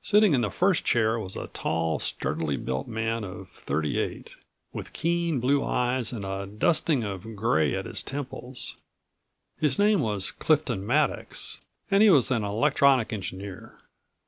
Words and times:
Sitting 0.00 0.32
in 0.32 0.42
the 0.42 0.48
first 0.52 0.84
chair 0.84 1.18
was 1.18 1.34
a 1.34 1.48
tall, 1.48 1.98
sturdily 1.98 2.56
built 2.56 2.86
man 2.86 3.24
of 3.24 3.48
thirty 3.48 3.98
eight, 3.98 4.30
with 4.72 4.92
keen 4.92 5.40
blue 5.40 5.64
eyes 5.64 6.12
and 6.12 6.24
a 6.24 6.46
dusting 6.46 7.02
of 7.02 7.34
gray 7.34 7.74
at 7.74 7.84
his 7.84 8.04
temples. 8.04 8.76
His 9.58 9.76
name 9.76 10.02
was 10.02 10.30
Clifton 10.30 10.86
Maddox 10.86 11.62
and 11.90 12.00
he 12.00 12.10
was 12.10 12.30
an 12.30 12.44
electronic 12.44 13.12
engineer. 13.12 13.76